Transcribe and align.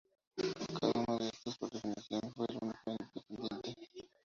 Cada 0.81 0.87
uno 0.95 1.19
de 1.19 1.27
estos, 1.27 1.59
por 1.59 1.69
definición, 1.69 2.21
fue 2.35 2.47
único 2.59 2.89
e 2.89 2.89
independiente. 2.93 4.09